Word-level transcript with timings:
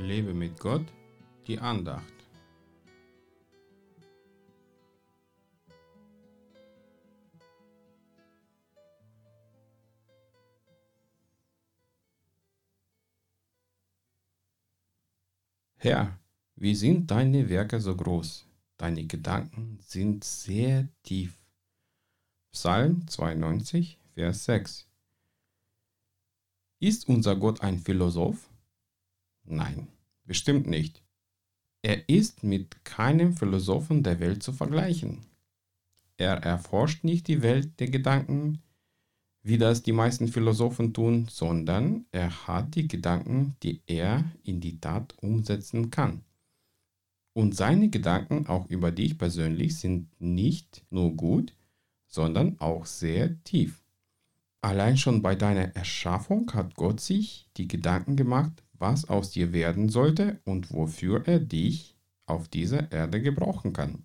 Lebe 0.00 0.32
mit 0.32 0.58
Gott, 0.58 0.86
die 1.46 1.58
Andacht. 1.58 2.02
Herr, 15.76 16.18
wie 16.56 16.74
sind 16.74 17.10
deine 17.10 17.48
Werke 17.48 17.78
so 17.80 17.94
groß? 17.94 18.46
Deine 18.78 19.04
Gedanken 19.06 19.78
sind 19.82 20.24
sehr 20.24 20.88
tief. 21.02 21.38
Psalm 22.52 23.06
92, 23.06 23.98
Vers 24.14 24.44
6. 24.46 24.88
Ist 26.80 27.08
unser 27.08 27.36
Gott 27.36 27.60
ein 27.60 27.78
Philosoph? 27.78 28.49
Nein, 29.44 29.88
bestimmt 30.24 30.66
nicht. 30.66 31.02
Er 31.82 32.08
ist 32.08 32.42
mit 32.42 32.84
keinem 32.84 33.34
Philosophen 33.34 34.02
der 34.02 34.20
Welt 34.20 34.42
zu 34.42 34.52
vergleichen. 34.52 35.26
Er 36.18 36.34
erforscht 36.36 37.04
nicht 37.04 37.28
die 37.28 37.42
Welt 37.42 37.80
der 37.80 37.88
Gedanken, 37.88 38.62
wie 39.42 39.56
das 39.56 39.82
die 39.82 39.92
meisten 39.92 40.28
Philosophen 40.28 40.92
tun, 40.92 41.26
sondern 41.30 42.04
er 42.12 42.46
hat 42.46 42.74
die 42.74 42.86
Gedanken, 42.86 43.56
die 43.62 43.80
er 43.86 44.30
in 44.44 44.60
die 44.60 44.78
Tat 44.78 45.14
umsetzen 45.22 45.90
kann. 45.90 46.22
Und 47.32 47.56
seine 47.56 47.88
Gedanken 47.88 48.46
auch 48.48 48.68
über 48.68 48.92
dich 48.92 49.16
persönlich 49.16 49.78
sind 49.78 50.08
nicht 50.20 50.84
nur 50.90 51.16
gut, 51.16 51.54
sondern 52.06 52.60
auch 52.60 52.84
sehr 52.84 53.42
tief. 53.44 53.82
Allein 54.60 54.98
schon 54.98 55.22
bei 55.22 55.34
deiner 55.34 55.74
Erschaffung 55.74 56.52
hat 56.52 56.74
Gott 56.74 57.00
sich 57.00 57.48
die 57.56 57.66
Gedanken 57.68 58.16
gemacht, 58.16 58.62
was 58.80 59.08
aus 59.08 59.30
dir 59.30 59.52
werden 59.52 59.88
sollte 59.88 60.40
und 60.44 60.72
wofür 60.72 61.26
er 61.28 61.38
dich 61.38 61.96
auf 62.26 62.48
dieser 62.48 62.90
Erde 62.90 63.20
gebrauchen 63.20 63.72
kann. 63.72 64.04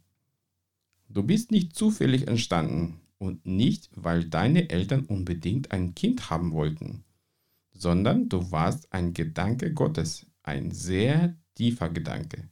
Du 1.09 1.23
bist 1.23 1.51
nicht 1.51 1.75
zufällig 1.75 2.27
entstanden 2.27 2.99
und 3.17 3.45
nicht, 3.45 3.89
weil 3.95 4.25
deine 4.25 4.69
Eltern 4.69 5.05
unbedingt 5.05 5.71
ein 5.71 5.95
Kind 5.95 6.29
haben 6.29 6.51
wollten, 6.51 7.03
sondern 7.73 8.29
du 8.29 8.51
warst 8.51 8.91
ein 8.91 9.13
Gedanke 9.13 9.73
Gottes, 9.73 10.25
ein 10.43 10.71
sehr 10.71 11.35
tiefer 11.55 11.89
Gedanke. 11.89 12.49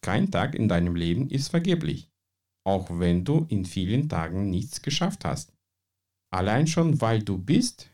Kein 0.00 0.30
Tag 0.30 0.56
in 0.56 0.68
deinem 0.68 0.96
Leben 0.96 1.30
ist 1.30 1.48
vergeblich, 1.48 2.10
auch 2.64 2.98
wenn 2.98 3.24
du 3.24 3.46
in 3.48 3.64
vielen 3.64 4.08
Tagen 4.08 4.50
nichts 4.50 4.82
geschafft 4.82 5.24
hast. 5.24 5.52
Allein 6.30 6.66
schon 6.66 7.00
weil 7.00 7.22
du 7.22 7.38
bist, 7.38 7.90